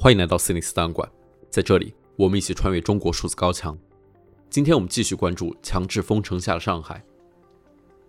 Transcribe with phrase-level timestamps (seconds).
[0.00, 1.10] 欢迎来到四零四档案馆，
[1.50, 3.76] 在这里，我们一起穿越中国数字高墙。
[4.48, 7.04] 今天我们继续关注强制封城下的上海。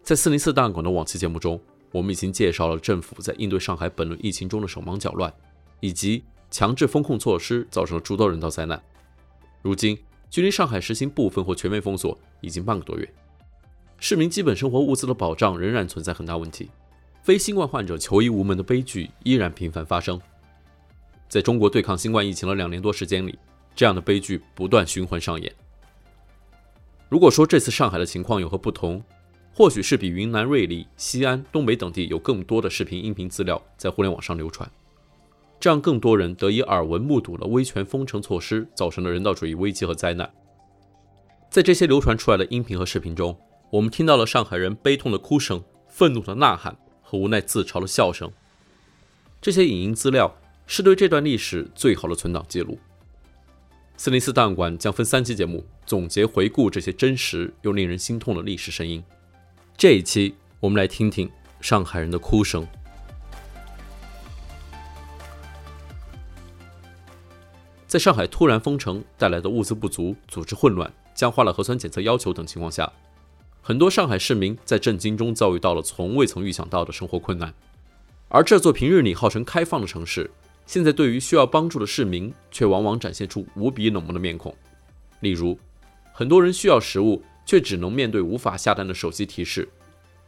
[0.04, 1.60] 在四零四档案馆的往期节目中，
[1.92, 5.34] 我们已经介绍了政府在应对上海本轮疫情中的手忙脚乱，
[5.80, 8.80] 以及强制封控措施造成了诸多人道灾难。
[9.64, 9.98] 如今，
[10.30, 13.14] 距离上海实行部分或全面封锁已经半个多月，
[13.98, 16.70] 市民基本生活物资的保障仍然存在很大问题。
[17.24, 20.22] 非新冠患者求医无门的悲剧依然频繁发生。
[21.30, 23.40] 在中国对抗新冠疫情的两年多时间里，
[23.74, 25.54] 这样的悲剧不断循环上演。
[27.08, 29.02] 如果说这次上海的情况有何不同，
[29.54, 34.70] 或许是比云南瑞丽、西安、东北等地有更多的视频、音频资料在互联网上流传，
[35.60, 40.30] 这样更多人得以耳闻目睹了威权封城措施造成的人道主义危机和灾难。
[41.50, 43.40] 在这些流传出来的音频和视频中，
[43.70, 46.76] 我们听到了上海人悲痛的哭声、愤怒的呐喊。
[47.02, 48.32] 和无奈自嘲的笑声，
[49.42, 50.32] 这些影音资料
[50.72, 52.78] 是对这段历史最好的存档记录。
[53.98, 59.04] 四零四档案馆将分三期节目总结回顾这些真实又令人心痛的历史声音。
[59.76, 61.28] 这一期我们来听听
[61.60, 62.68] 上海人的哭声。
[67.88, 72.94] 在上海突然封城带来的物资不足、组织混乱、僵化了核酸检测要求等情况下。
[73.64, 77.52] 很多上海市民在震惊中遭遇到了从未曾预想到的生活困难，
[78.28, 80.30] 而这座平日里号称开放的城市，
[80.70, 84.56] 现在对于需要帮助的市民，却往往展现出无比冷漠的面孔。
[85.22, 85.58] 例如，
[86.14, 89.64] 很多人需要食物，却只能面对无法下单的手机提示；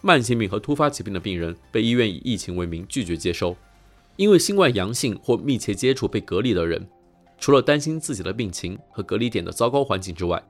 [0.01, 3.55] 慢性病和突发疾病的病人被医院以疫情为名拒绝接收；
[4.15, 6.89] 因为新冠阳性或密切接触被隔离的人，
[7.37, 10.43] 除了担心自己的病情和隔离点的糟糕环境之外，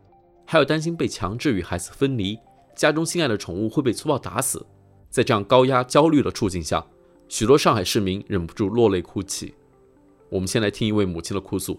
[0.46, 2.40] 还有担心被强制与孩子分离。
[2.78, 4.66] 家中心爱的宠物会被粗暴打死，
[5.10, 6.86] 在这样高压、焦虑的处境下，
[7.28, 9.54] 许多上海市民忍不住落泪哭泣。
[10.32, 11.78] 我们先来听一位母亲的哭诉。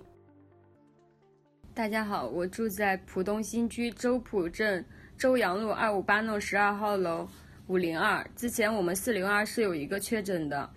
[1.73, 4.85] 大家好，我住在浦东新区周浦镇
[5.17, 7.27] 周阳路二五八弄十二号楼
[7.67, 8.23] 五零二。
[8.37, 10.69] 之前我们四零二是有一个确诊的，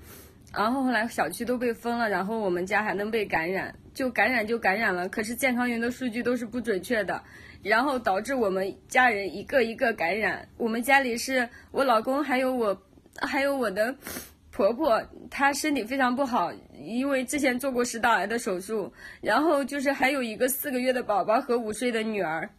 [0.54, 7.22] 然后后来小区都被封了，然后我们家还能被感染，就感染就感染了，可是健康云的数据都是不准确的。
[7.62, 10.48] 然后导致我们家人一个一个感染。
[10.56, 12.82] 我们家里是我老公，还有我，
[13.16, 13.94] 还有我的
[14.56, 16.50] 婆婆，她身体非常不好，
[16.80, 18.90] 因为之前做过食道癌的手术。
[19.20, 22.50] 然后就是还有一个四个月的宝宝和五岁的女儿。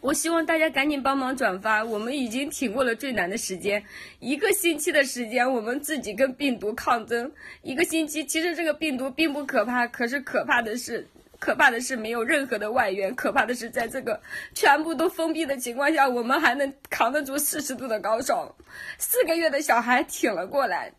[0.00, 1.82] 我希望大家赶紧帮忙转发。
[1.82, 3.82] 我们已经挺过了最难的时间，
[4.20, 7.32] 一个星期的时间，我们自己跟病毒抗争。
[7.62, 11.08] 一个星期，其实这个病毒并不可怕，可是可怕的是。
[11.44, 14.18] 可怕的是没有任何的外援，可怕的是在这个
[14.54, 18.50] 全部都封闭的情况下，我们还能扛得住四十度的高烧。
[18.96, 20.90] 四个月的小孩挺了过来，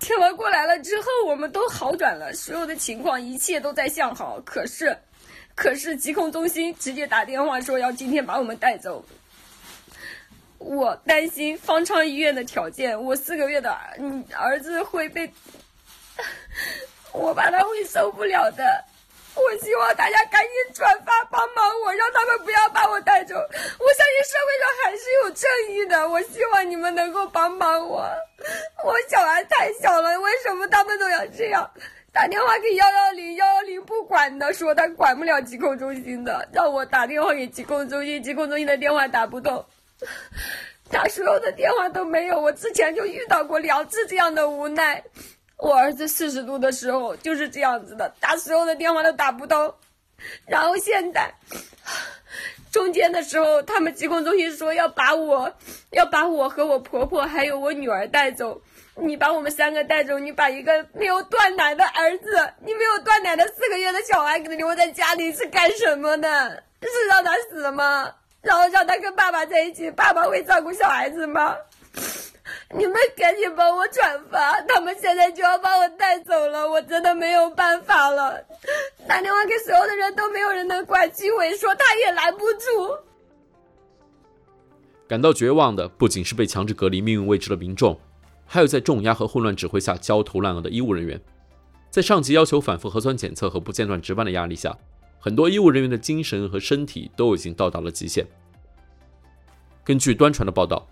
[0.00, 4.40] 挺了过来了之后，我们都好转了，所有的情况一切都在向好。
[4.40, 4.96] 可是，
[5.54, 9.04] 可是疾控中心直接打电话说要今天把我们带走。
[10.56, 13.98] 我担心方舱医院的条件，我四个月的儿
[14.34, 15.30] 儿子会被，
[17.12, 18.82] 我怕他会受不了的。
[19.36, 23.34] 我希望大家赶紧转发帮忙我，让他们不要把我带走。
[23.34, 26.08] 我相信社会上还是有正义的。
[26.08, 28.08] 我希望你们能够帮帮我。
[28.84, 31.68] 我小孩太小了，为什么他们都要这样？
[32.12, 39.66] 打电话给幺幺零，幺幺零不管的，说他管不了疾控中心的，让我打电话给疾控中心，疾控中心的电话打不通，
[40.92, 42.40] 打所有的电话都没有。
[42.40, 45.02] 我之前就遇到过两次这样的无奈。
[45.56, 49.74] 我儿子四十度的时候就是这样子的，打所有的电话都打不通。
[50.46, 51.32] 然后现在
[52.72, 55.52] 中间的时候，他们疾控中心说要把我，
[55.90, 58.60] 要把我和我婆婆还有我女儿带走。
[58.96, 66.62] 你把我们三个带走，你把一个没有断奶的儿子，你没有断奶的四个月的小孩给留在家里是干什么的？
[66.80, 68.14] 是让他死吗？
[68.40, 71.56] 然后让他跟爸爸在一起，爸爸会照顾小孩子吗？
[72.70, 78.42] 你们赶紧帮我转发，他们现在就要把我带走了，我真的没有办法了。
[79.06, 82.66] 打电话给所有的人都没有人能管，居委说他也拦不住。
[85.06, 88.00] 感到绝望的不仅是被强制隔离、命运未知的民众，
[88.46, 91.20] 还有在重压和混乱指挥下焦头烂额的医务人员。
[91.90, 94.76] 在上级要求反复核酸检测和不间断值班的压力下，
[95.20, 98.26] 很多医务人员的精神和身体都已经到达了极限。
[99.84, 100.84] 根据端传的报道。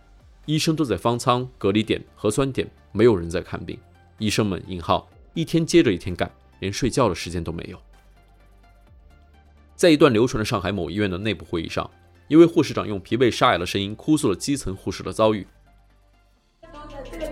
[0.46, 3.78] 医生都在方舱、隔离点、核酸点，没有人在看病。
[4.18, 6.28] 医生们引号一天接着一天干，
[6.58, 7.78] 连睡觉的时间都没有。
[9.76, 11.88] 在一段流传的上海某医院的内部会议上，
[12.26, 15.46] 一位护士长用疲惫沙哑的声音哭诉了基层护士的遭遇。
[16.72, 17.26] 刚才这个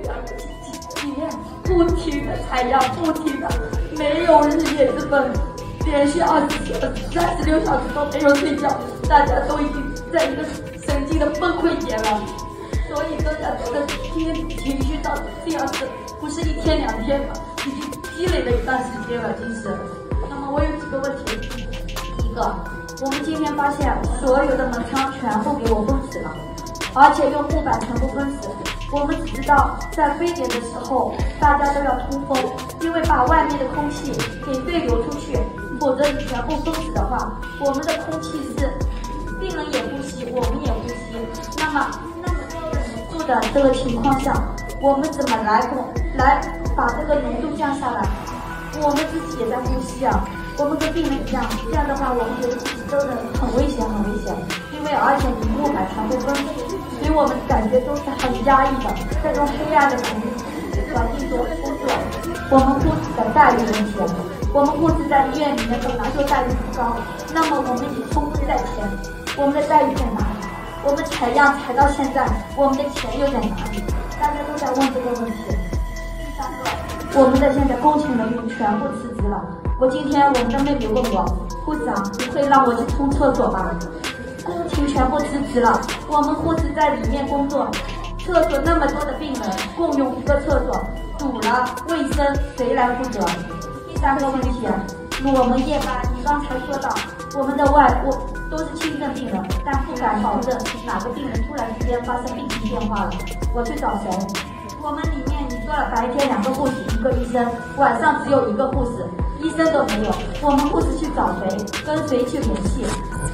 [1.65, 3.49] 不停的采样，不停的
[3.97, 5.33] 没有日夜之分，
[5.85, 6.73] 连续二十四、
[7.13, 8.69] 三十六小时都没有睡觉，
[9.09, 10.45] 大家都已经在一个
[10.85, 12.50] 神经的崩溃点了。
[12.93, 15.15] 所以大家的今天情绪到
[15.47, 15.89] 这样子，
[16.19, 17.33] 不是一天两天了，
[17.65, 19.79] 已经积累了一段时间了，其实。
[20.29, 21.69] 那么我有几个问题，
[22.25, 22.53] 一个，
[23.01, 26.35] 我们今天发现所有的门窗全部给我封死了，
[26.93, 28.49] 而且用木板全部封死。
[28.91, 32.37] 我们只知道在非典的时候，大家都要通风，
[32.81, 34.11] 因为把外面的空气
[34.45, 35.39] 给对流出去，
[35.79, 38.69] 否则你全部封死的话，我们的空气是
[39.39, 41.55] 病人也呼吸，我们也呼吸。
[41.57, 41.89] 那么
[43.31, 44.35] 的这个情况下，
[44.81, 45.87] 我们怎么来控
[46.17, 46.41] 来
[46.75, 48.03] 把这个浓度降下来？
[48.83, 50.27] 我们自己也在呼吸啊，
[50.59, 54.35] 我们跟病人一样，这样的话我们觉得自己真的很危险，很危险，
[54.75, 56.75] 因为而且你木板全部封死。
[56.99, 58.91] 所以我们感觉都是很压抑的，
[59.23, 60.27] 在这种黑暗的环境
[60.93, 61.87] 环境中工作。
[62.51, 63.95] 我们护士的待遇问题，
[64.53, 66.97] 我们护士在医院里面本来就待遇不高，
[67.33, 68.83] 那么我们也冲锋在前，
[69.39, 70.27] 我们的待遇在哪？
[70.83, 73.85] 我们采样采到现在，我们的钱又在哪里？
[74.19, 75.37] 大家都在问这个问题。
[76.19, 79.45] 第三个，我们的现在工勤人员全部辞职了。
[79.79, 81.25] 我今天我们的妹妹问我，
[81.67, 83.71] 护士长，你会让我去冲厕所吗？
[84.43, 85.79] 工勤全部辞职了，
[86.09, 87.71] 我们护士在里面工作，
[88.19, 89.43] 厕所那么多的病人
[89.77, 90.83] 共用一个厕所，
[91.19, 93.21] 堵了，卫生谁来负责？
[93.87, 94.67] 第三个问题，
[95.25, 96.89] 我们夜班，你刚才说到
[97.35, 98.13] 我们的外我
[98.51, 103.11] 都是轻症病人，但不敢保证哪个病人突然之间发生病情变化了，
[103.55, 104.11] 我去找谁？
[104.83, 107.47] 我们里面你说了白天两个护士一个医生，
[107.77, 109.07] 晚上只有一个护士。
[109.41, 110.13] 医生都没有，
[110.43, 111.57] 我们护士去找谁，
[111.87, 112.85] 跟谁去联系，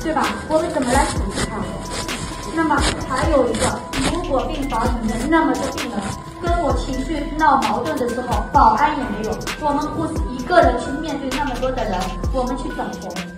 [0.01, 0.25] 对吧？
[0.49, 1.57] 我们怎么来处置他？
[2.55, 2.77] 那么
[3.09, 3.81] 还有一个，
[4.13, 5.99] 如果病房里面那么多病人，
[6.41, 11.99] 跟我情绪闹矛盾的时候，保安也没有，我们护士一个人去面对那么多的人，
[12.33, 13.36] 我们去找谁？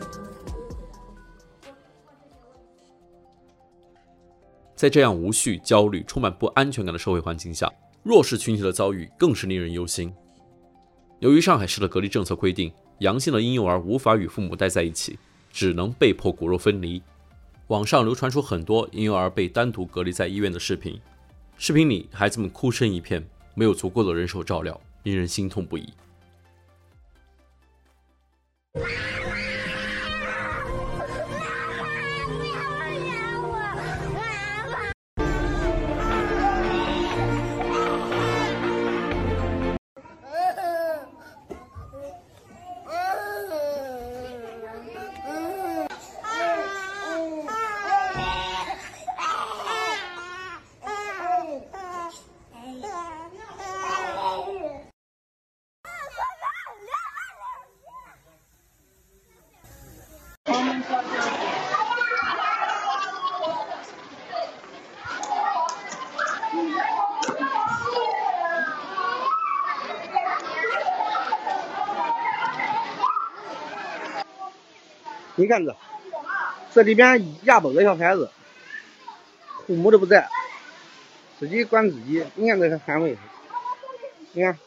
[4.79, 7.69] 在这样无序、焦虑、充满不安全感的社会环境下，
[8.05, 10.15] 弱势群体的遭遇更是令人忧心。
[11.19, 15.19] 由于上海市的隔离政策规定，阳性的婴幼儿无法与父母待在一起，
[15.51, 17.03] 只能被迫骨肉分离。
[17.67, 20.97] 网上流传出很多婴幼儿被单独隔离在医院的视频，
[21.57, 25.93] 视频里孩子们哭声一片，没有足够的人手照料，令人心痛不已。
[75.39, 75.77] 你看这，
[76.73, 78.29] 这里边压八个小孩子，
[79.65, 80.29] 父母都不在，
[81.39, 82.27] 自己管自己。
[82.35, 83.17] 你看这个范围，
[84.33, 84.59] 你看，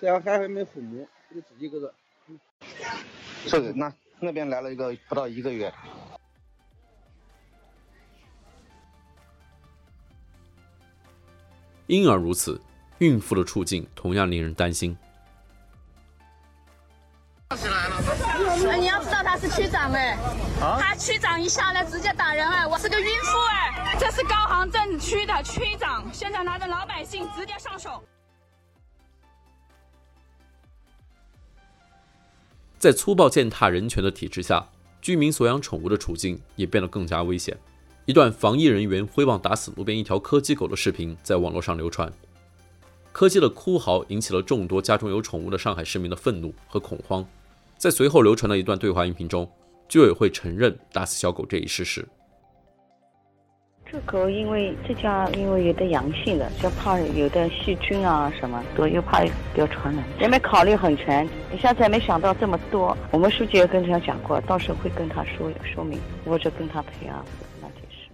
[0.00, 1.92] 这小孩还没父母，就自己搁这。
[3.48, 5.74] 是的，那那边来了一个不到一个月。
[11.88, 12.60] 婴儿如此，
[12.98, 14.96] 孕妇的处境同样令人担心。
[19.54, 20.16] 区长哎，
[20.58, 28.02] 他区长一下来直接打人哎，我是个孕妇哎，这是高航镇区的区长，现在拿着老百姓直接上手。
[32.78, 34.66] 在粗暴践踏人权的体制下，
[35.02, 37.54] 居民所养宠物的处境也变得更加危险。
[38.06, 42.10] 一段防疫人员挥棒打死路边一条柯基狗的视频在网络上流传，
[43.12, 47.22] 柯基的哭嚎引起了众多家中有宠物的上海市民的愤怒和恐慌。
[47.82, 49.44] 在随后流传的一段对话音频中，
[49.88, 52.06] 居委会承认打死小狗这一事实。
[53.84, 59.24] 这狗因为这家因为有的阳性的，就怕有的细菌啊什么，都又怕
[59.56, 62.96] 要传染，也没考虑很全，一下子也没想到这么多。
[63.10, 67.24] 我们书记也跟他讲过，到时候会跟他说说明，或者跟他赔啊，
[67.60, 68.08] 那就是。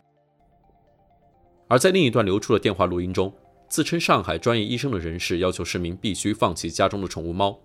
[1.68, 3.30] 而在另一段流出的电话录音中，
[3.68, 7.60] 自称上海专业医生的人士要求市民必须放弃家中的宠物猫。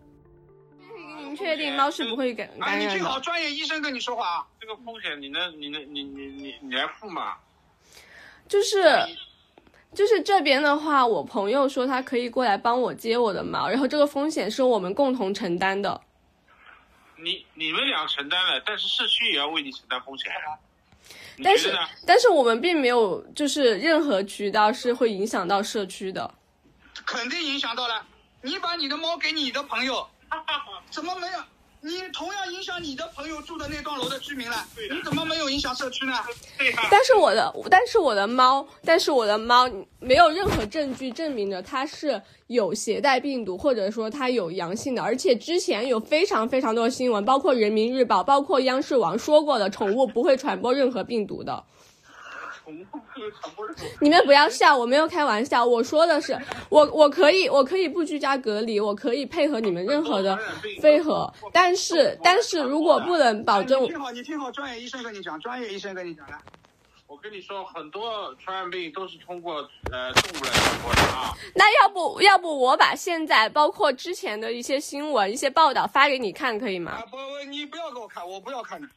[1.44, 2.86] 确定猫是不会感染的。
[2.86, 4.48] 你最好专业医生跟你说话啊。
[4.60, 7.36] 这个风险你能、你能、你、你、你、你来付吗？
[8.48, 8.82] 就是
[9.94, 16.00] 就是这边的话，我朋友说他可以过来帮我接我的猫，然后这个风险是我们共同承担的。
[17.18, 20.56] 你你们俩承担了，但是社区也要为你承担风险啊。
[21.44, 26.34] 但是但是我们并没有就是任何渠道是会影响到社区的。
[27.06, 28.06] 肯定影响到了。
[28.42, 30.06] 你把你的猫给你的朋友，
[30.94, 31.34] 怎么没有？
[31.86, 34.56] 你同样影响你的朋友住的那栋楼的居民了，
[34.90, 36.14] 你怎么没有影响社区呢？
[36.90, 39.70] 但是我的，但是我的猫，但是我的猫
[40.00, 45.02] 没有任何证据证明着它是有携带病毒，或者说它有阳性的。
[45.02, 51.66] 而且之前有非常非常多的新闻，包括人民日报，包括央视网说过的，宠物不会传播任何病毒的。
[54.00, 56.38] 你们不要笑，我没有开玩笑，我说的是，
[56.70, 60.38] 我我可以我可以不居家隔离，我可以配合你们任何的
[60.82, 66.34] 配合，但是但是如果不能保证，你听好，你听好，专业医生跟你讲，专业医生跟你讲的。
[67.06, 69.58] 我跟你说，很多传染病都是通过
[69.92, 71.32] 呃动物来传播的啊。
[71.54, 76.94] 那要不要不我把现在包括之前的一些新闻、一些报道发给你看，可以吗？
[76.94, 77.18] 啊不，
[77.50, 78.88] 你不要给我看，我不要看的，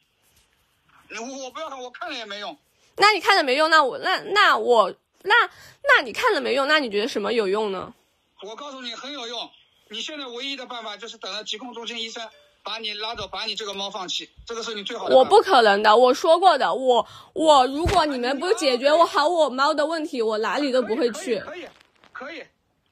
[1.20, 2.56] 我我不要看，我看了也没用。
[2.96, 3.68] 那你看了没用？
[3.70, 5.34] 那我那那我那
[5.82, 6.66] 那你看了没用？
[6.66, 7.92] 那你觉得什么有用呢？
[8.42, 9.50] 我告诉你很有用。
[9.88, 12.28] 你现在唯一的办法就是等着疾控中心医生
[12.62, 15.14] 把你拉走，把你这个猫放弃，这个是你最好的。
[15.14, 21.38] 我不可能的，我说过的，我我如果你们不解决我好我猫的问题，我哪里都不会去。
[21.38, 21.68] 可以，
[22.12, 22.44] 可以，可以。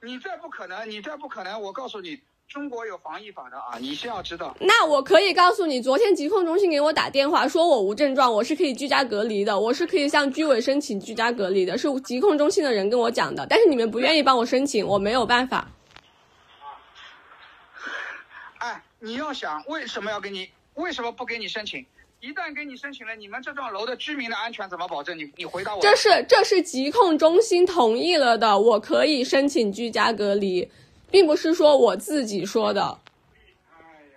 [0.03, 2.21] 你再不可能，你再不可能，我告诉你。
[2.49, 4.57] 中国有防疫法的啊，你需要知道。
[4.61, 13.45] 那我可以告诉你，昨天疾控中心给我打电话，说我无症状，我是可以居家隔离的，我是可以向居委申请居家隔离的，是疾控中心的人跟我讲的。
[13.49, 15.69] 但是你们不愿意帮我申请，我没有办法。
[18.59, 21.85] 哎，你要想为什么要给你，为什么不给你申请？
[22.21, 25.19] 一旦给你申请了，你们这幢楼的居民的安全怎么保证？
[25.19, 25.83] 你你回答我。
[25.83, 30.71] 这是这是疾控中心同意了的，我可以申请居家隔离。
[31.15, 32.99] 并不是说我自己说的，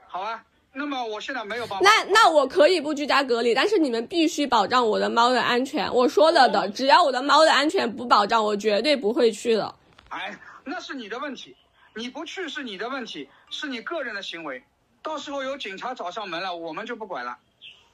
[0.08, 1.86] 好啊，那么我现在没有办法。
[1.86, 5.94] 那那我可以不居家隔离，但是你们必须保障我的猫的安全。
[5.94, 9.76] 我说了的，只要我的猫的安全不保障，我绝对不会去的。
[10.10, 11.56] 哎，那是你的问题，
[11.94, 14.64] 你不去是你的问题，是你个人的行为。
[15.04, 17.38] 到时候有警察找上门了，我们就不管了。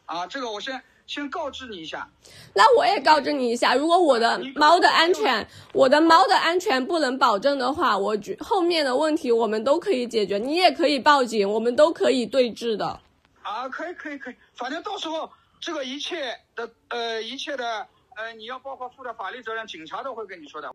[0.06, 0.82] 啊，这个我先。
[1.06, 2.10] 先告知你一下，
[2.56, 13.00] 那我也告知你一下，如果我的猫的安全，我的猫的安全不能保证的话，我觉后面的问题我们都可以解决，你也可以报警，我们都可以对峙的。
[13.42, 15.30] 啊，可以可以可以，反正到时候
[15.60, 20.74] 这个一切的呃一切的呃你要包括负的法律责任，警察都会跟你说的。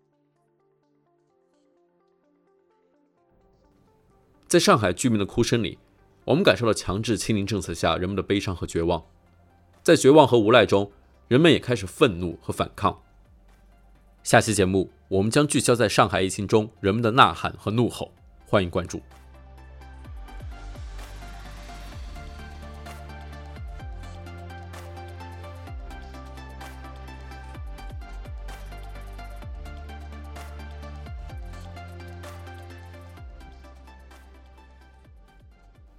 [4.47, 5.79] 在上海居民的哭声里，
[6.27, 9.03] 我们感受到强制清零政策下人们的悲伤和绝望。
[9.89, 10.93] 在绝望和无奈中，
[11.29, 13.01] 人们也开始愤怒和反抗。
[14.23, 18.13] 下期节目，我们将聚焦在上海疫情中人们的呐喊和怒吼，
[18.45, 19.01] 欢迎关注。